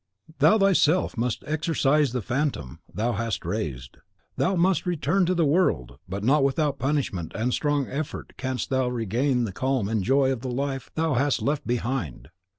[0.39, 3.97] Thou thyself must exorcise the phantom thou hast raised.
[4.35, 8.87] Thou must return to the world; but not without punishment and strong effort canst thou
[8.87, 12.29] regain the calm and the joy of the life thou hast left behind.